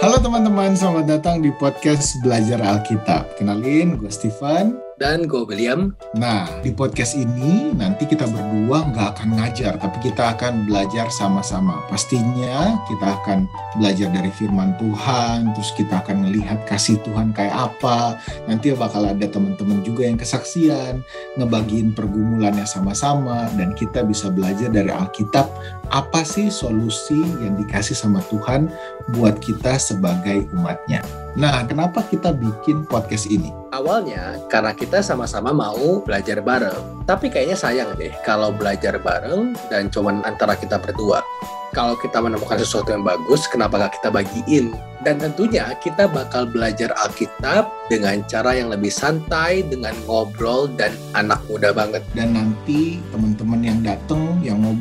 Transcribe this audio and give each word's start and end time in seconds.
Halo 0.00 0.16
teman-teman, 0.16 0.72
selamat 0.72 1.04
datang 1.12 1.44
di 1.44 1.52
podcast 1.60 2.24
Belajar 2.24 2.56
Alkitab. 2.64 3.36
Kenalin, 3.36 4.00
gue 4.00 4.08
Steven. 4.08 4.89
Dan 5.00 5.24
gue 5.24 5.48
William. 5.48 5.96
Nah, 6.12 6.44
di 6.60 6.76
podcast 6.76 7.16
ini 7.16 7.72
nanti 7.72 8.04
kita 8.04 8.28
berdua 8.28 8.84
nggak 8.92 9.16
akan 9.16 9.40
ngajar, 9.40 9.80
tapi 9.80 9.96
kita 10.04 10.36
akan 10.36 10.68
belajar 10.68 11.08
sama-sama. 11.08 11.80
Pastinya 11.88 12.76
kita 12.84 13.16
akan 13.24 13.48
belajar 13.80 14.12
dari 14.12 14.28
firman 14.36 14.76
Tuhan, 14.76 15.56
terus 15.56 15.72
kita 15.72 16.04
akan 16.04 16.28
melihat 16.28 16.60
kasih 16.68 17.00
Tuhan 17.00 17.32
kayak 17.32 17.72
apa. 17.72 18.20
Nanti 18.44 18.76
bakal 18.76 19.08
ada 19.08 19.24
teman-teman 19.24 19.80
juga 19.80 20.04
yang 20.04 20.20
kesaksian, 20.20 21.00
ngebagiin 21.40 21.96
pergumulannya 21.96 22.68
sama-sama, 22.68 23.48
dan 23.56 23.72
kita 23.72 24.04
bisa 24.04 24.28
belajar 24.28 24.68
dari 24.68 24.92
Alkitab 24.92 25.48
apa 25.96 26.20
sih 26.28 26.52
solusi 26.52 27.24
yang 27.40 27.56
dikasih 27.56 27.96
sama 27.96 28.20
Tuhan 28.28 28.68
buat 29.16 29.40
kita 29.40 29.80
sebagai 29.80 30.44
umatnya. 30.52 31.00
Nah, 31.38 31.62
kenapa 31.62 32.02
kita 32.10 32.34
bikin 32.34 32.82
podcast 32.90 33.30
ini? 33.30 33.54
Awalnya 33.70 34.42
karena 34.50 34.74
kita 34.74 34.98
sama-sama 34.98 35.54
mau 35.54 36.02
belajar 36.02 36.42
bareng. 36.42 37.06
Tapi 37.06 37.30
kayaknya 37.30 37.54
sayang 37.54 37.90
deh 37.94 38.10
kalau 38.26 38.50
belajar 38.50 38.98
bareng 38.98 39.54
dan 39.70 39.86
cuman 39.94 40.26
antara 40.26 40.58
kita 40.58 40.74
berdua 40.82 41.22
kalau 41.70 41.94
kita 41.94 42.18
menemukan 42.18 42.58
sesuatu 42.58 42.90
yang 42.90 43.06
bagus, 43.06 43.46
kenapa 43.46 43.78
gak 43.78 44.02
kita 44.02 44.10
bagiin? 44.10 44.74
Dan 45.06 45.22
tentunya 45.22 45.70
kita 45.78 46.10
bakal 46.10 46.50
belajar 46.50 46.90
Alkitab 46.98 47.70
dengan 47.86 48.20
cara 48.26 48.58
yang 48.58 48.74
lebih 48.74 48.90
santai, 48.90 49.62
dengan 49.64 49.94
ngobrol 50.04 50.66
dan 50.74 50.92
anak 51.14 51.38
muda 51.46 51.70
banget. 51.70 52.02
Dan 52.12 52.34
nanti 52.34 52.98
teman-teman 53.14 53.62
yang 53.62 53.80
datang, 53.86 54.29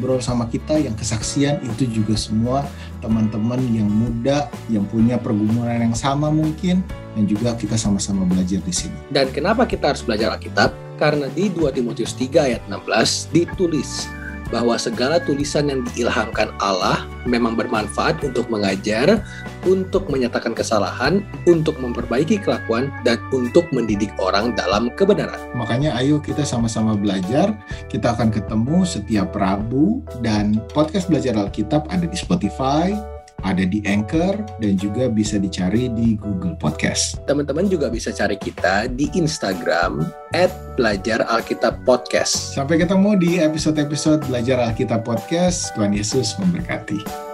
ngobrol 0.10 0.26
sama 0.26 0.50
kita, 0.50 0.82
yang 0.82 0.98
kesaksian 0.98 1.62
itu 1.62 1.86
juga 2.02 2.18
semua 2.18 2.66
teman-teman 2.98 3.62
yang 3.70 3.86
muda, 3.86 4.50
yang 4.66 4.82
punya 4.90 5.22
pergumulan 5.22 5.86
yang 5.86 5.94
sama 5.94 6.34
mungkin, 6.34 6.82
dan 7.14 7.30
juga 7.30 7.54
kita 7.54 7.78
sama-sama 7.78 8.26
belajar 8.26 8.58
di 8.66 8.74
sini. 8.74 8.98
Dan 9.14 9.30
kenapa 9.30 9.70
kita 9.70 9.94
harus 9.94 10.02
belajar 10.02 10.34
Alkitab? 10.34 10.74
Karena 10.98 11.30
di 11.30 11.54
2 11.54 11.70
Timotius 11.70 12.18
3 12.18 12.50
ayat 12.50 12.62
16 12.66 13.30
ditulis, 13.30 14.10
bahwa 14.50 14.76
segala 14.76 15.22
tulisan 15.22 15.70
yang 15.70 15.82
diilhamkan 15.94 16.50
Allah 16.62 17.06
memang 17.26 17.54
bermanfaat 17.54 18.22
untuk 18.26 18.50
mengajar, 18.50 19.22
untuk 19.66 20.10
menyatakan 20.10 20.58
kesalahan, 20.58 21.22
untuk 21.46 21.78
memperbaiki 21.78 22.42
kelakuan, 22.42 22.90
dan 23.06 23.22
untuk 23.30 23.70
mendidik 23.70 24.10
orang 24.18 24.58
dalam 24.58 24.90
kebenaran. 24.98 25.40
Makanya 25.54 25.94
ayo 26.02 26.18
kita 26.18 26.42
sama-sama 26.42 26.98
belajar, 26.98 27.54
kita 27.92 28.18
akan 28.18 28.34
ketemu 28.34 28.86
setiap 28.88 29.30
Rabu, 29.38 30.02
dan 30.26 30.58
podcast 30.74 31.08
Belajar 31.08 31.38
Alkitab 31.38 31.86
ada 31.94 32.06
di 32.10 32.18
Spotify, 32.18 32.94
ada 33.44 33.64
di 33.64 33.80
Anchor 33.88 34.36
dan 34.60 34.74
juga 34.76 35.08
bisa 35.08 35.40
dicari 35.40 35.88
di 35.92 36.16
Google 36.20 36.58
Podcast. 36.58 37.22
Teman-teman 37.30 37.70
juga 37.70 37.88
bisa 37.88 38.12
cari 38.12 38.36
kita 38.36 38.90
di 38.92 39.08
Instagram 39.16 40.04
at 40.36 40.52
Belajar 40.76 41.24
Alkitab 41.28 41.84
Podcast. 41.84 42.56
Sampai 42.56 42.80
ketemu 42.82 43.20
di 43.20 43.32
episode-episode 43.40 44.26
Belajar 44.28 44.60
Alkitab 44.64 45.04
Podcast. 45.06 45.72
Tuhan 45.76 45.94
Yesus 45.94 46.36
memberkati. 46.40 47.29